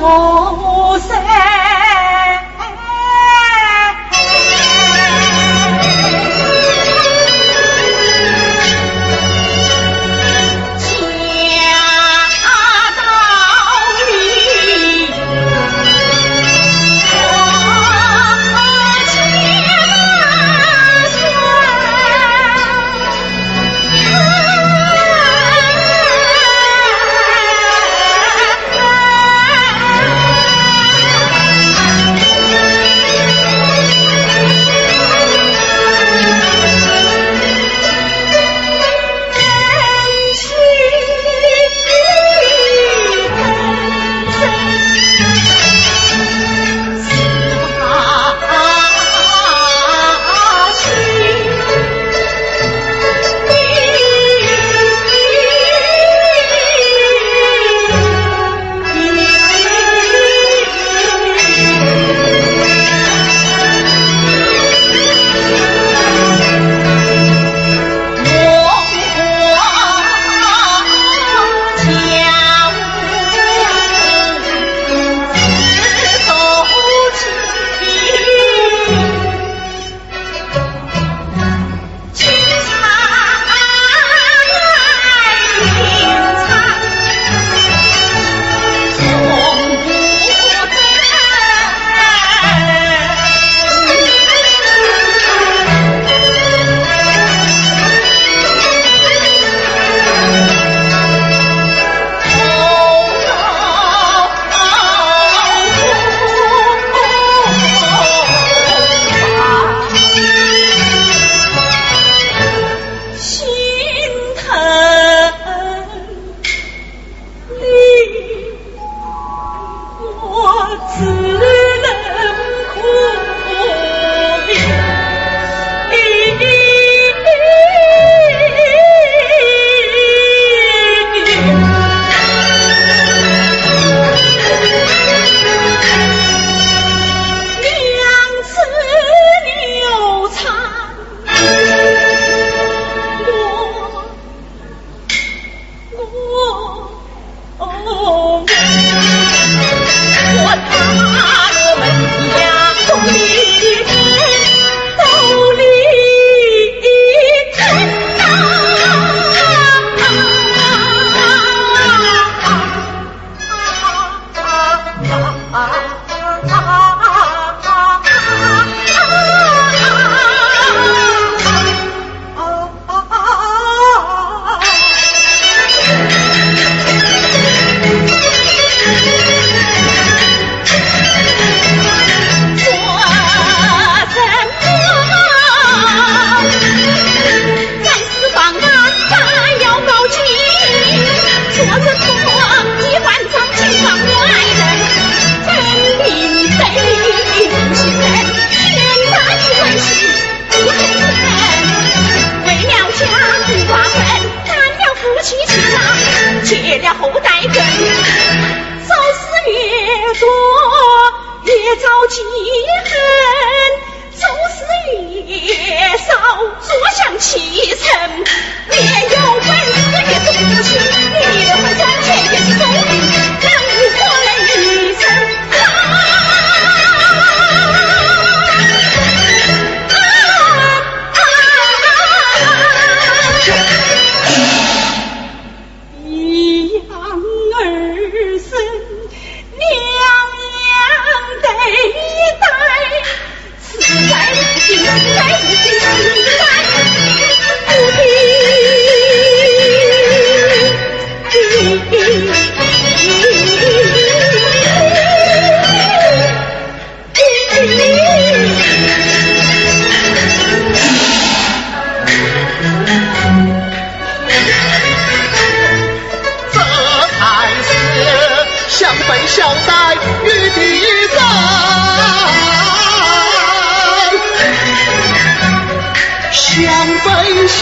[0.00, 0.51] 我。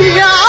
[0.09, 0.40] 的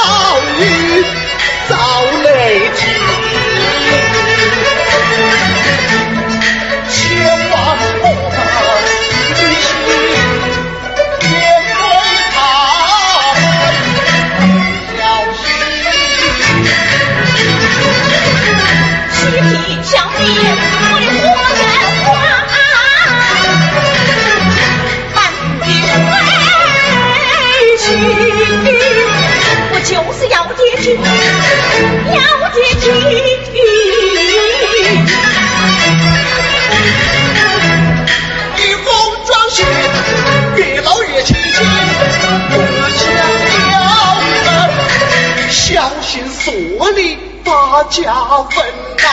[47.81, 48.63] 把家分
[48.95, 49.05] 呐。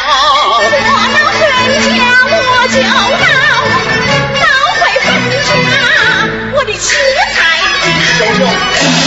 [0.53, 1.17] 我那
[1.65, 1.89] 分家
[2.29, 3.25] 我就到，
[4.37, 4.45] 到
[4.75, 5.09] 会分
[5.49, 5.49] 家，
[6.53, 6.85] 我的妻
[7.33, 7.37] 财。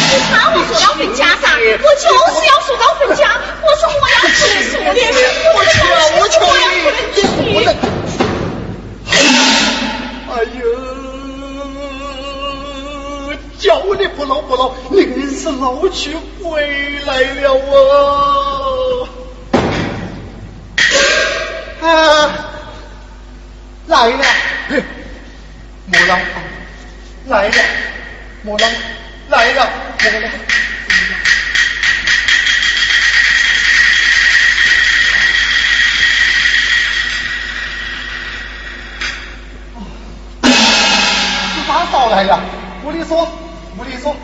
[0.09, 3.21] 你怕我说到分家上，我就是要说到分家。
[3.61, 4.41] 我说我要吃
[4.71, 4.89] 素的，
[5.53, 5.71] 我求
[6.17, 7.21] 我求你，
[7.53, 7.69] 我能。
[10.33, 10.61] 哎呦，
[13.59, 13.61] 叫
[13.99, 14.97] 你不搂不搂，硬
[15.37, 16.65] 是搂起回
[17.05, 18.70] 来了啊！
[21.81, 21.87] 啊，
[23.87, 24.25] 来了，
[25.87, 26.19] 莫浪，
[27.27, 27.63] 来了，
[28.43, 28.69] 莫浪，
[29.29, 29.69] 来了，
[29.99, 30.31] 莫浪。
[42.09, 42.39] 来了，
[42.83, 43.27] 屋里说，
[43.77, 44.15] 屋里说，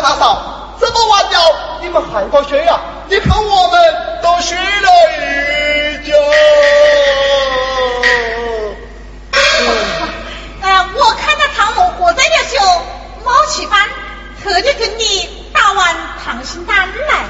[0.00, 1.38] 大嫂，这么晚了，
[1.82, 2.80] 你们还不睡呀？
[3.08, 3.80] 你看我们
[4.22, 5.20] 都睡了一
[6.06, 6.12] 觉。
[10.62, 12.60] 哎，我看到唐某活在了酒，
[13.24, 13.88] 猫起饭，
[14.42, 15.40] 特地跟你。
[15.52, 17.24] 打碗溏心蛋来，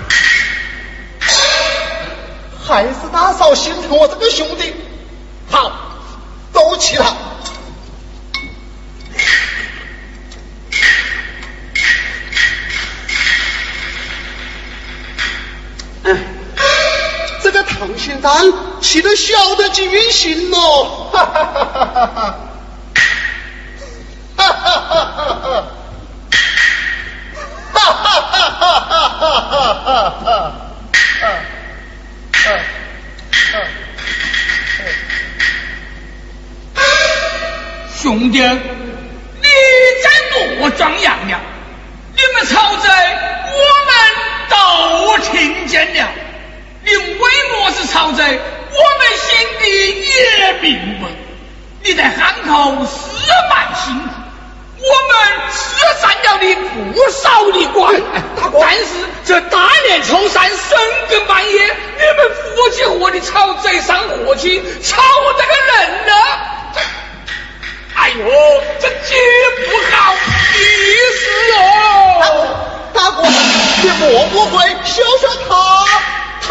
[2.62, 4.75] 还是大嫂心疼我这个兄弟。
[5.50, 5.72] 好，
[6.52, 7.06] 都起来。
[18.20, 21.34] 个溏心蛋起的小得几运行哦，哈哈
[24.37, 25.64] 哈哈哈哈，
[27.72, 30.52] 哈哈哈哈哈。
[38.02, 38.46] 兄弟，你
[40.02, 40.08] 在
[40.58, 41.38] 诺装洋洋，
[42.17, 42.88] 你们曹贼
[43.44, 43.55] 我
[43.87, 43.93] 们
[44.49, 44.55] 都
[45.19, 46.08] 听见了。
[47.31, 48.41] 你为么是曹贼，
[48.73, 49.29] 我们心
[49.61, 51.09] 里也明白。
[51.82, 52.97] 你在汉口是
[53.49, 54.09] 蛮辛苦。
[54.82, 55.12] 我们
[55.53, 55.59] 是
[56.00, 57.94] 占了你不少的官，
[58.61, 58.85] 但是
[59.27, 60.59] 这大年初三深
[61.11, 65.03] 更半夜，你们夫妻和的吵贼上火气，吵
[65.37, 66.12] 这个人呢？
[67.94, 68.25] 哎呦，
[68.81, 69.17] 这绝
[69.67, 70.59] 不好意
[71.19, 71.21] 思
[71.59, 71.61] 哦！
[72.94, 73.23] 大哥，
[73.82, 75.53] 你莫不会笑笑他
[76.41, 76.49] 他？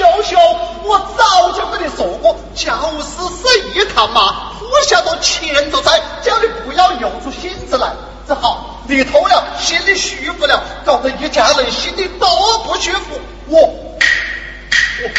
[0.00, 0.38] 笑笑，
[0.82, 3.06] 我早就跟你说过，教师
[3.36, 4.50] 是一趟马。
[4.62, 7.92] 我下都钱都在，叫你不要用出性子来。
[8.26, 12.26] 只好你偷了，心里舒服了，搞得一家人心里都
[12.64, 13.20] 不舒服。
[13.48, 15.10] 我我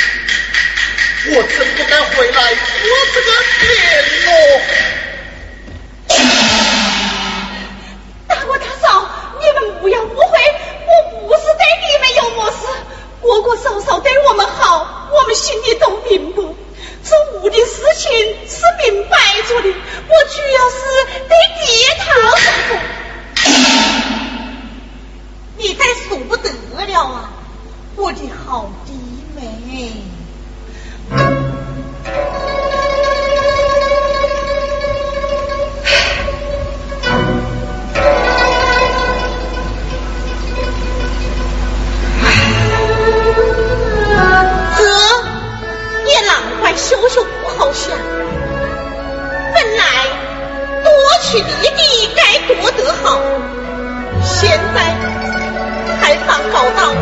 [1.28, 3.32] 我真不敢回来，我这个
[3.68, 3.70] 脸
[4.26, 4.30] 哦！
[8.28, 9.06] 大哥大嫂，
[9.40, 10.40] 你们不要误会，
[10.88, 10.92] 我
[11.28, 12.56] 不是对你们有么事，
[13.22, 16.42] 哥哥嫂嫂对我们好，我们心里都明白。
[17.04, 18.12] 这屋的事情
[18.48, 19.68] 是明摆着的，
[20.08, 20.78] 我主要是
[21.28, 21.66] 对地
[22.00, 22.06] 套
[22.38, 22.78] 上做。
[25.58, 26.50] 你该舍不得
[26.86, 27.32] 了啊，
[28.12, 28.92] 我的好弟
[29.34, 29.94] 妹。
[46.74, 47.92] 羞羞不好想，
[49.54, 49.84] 本来
[50.84, 50.92] 多
[51.22, 53.20] 取一地该多得好，
[54.24, 54.96] 现在
[56.02, 56.96] 还放高档，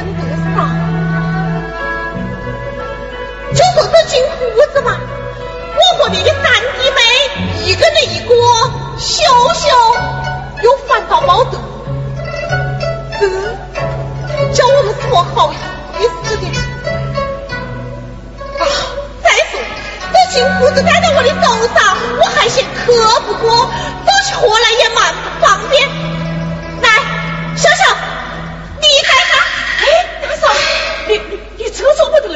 [0.00, 0.56] 分得少，
[3.52, 4.38] 就说这金胡
[4.72, 4.96] 子吧，
[5.76, 6.42] 我和你的三
[6.78, 7.00] 弟妹
[7.64, 8.34] 一个人一个，
[8.98, 9.22] 羞
[9.54, 9.68] 羞。
[10.62, 11.58] 又反倒没得，
[13.18, 13.26] 这
[14.52, 15.50] 叫我们多好
[15.98, 16.46] 意思的。
[18.58, 18.62] 啊，
[19.22, 19.58] 再说
[20.12, 21.34] 这金胡子戴在我的手
[21.74, 23.70] 上，我还嫌磕不过，
[24.04, 25.29] 走起活来也蛮。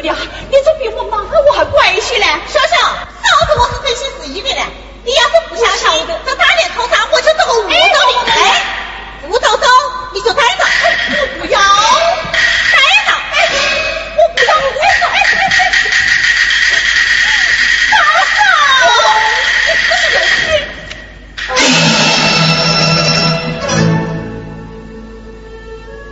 [0.05, 0.15] 呀
[0.51, 4.67] 你总比我妈我还乖些呢小小嫂子我是真心实意的呢
[5.03, 6.87] 你要是不相信就打脸偷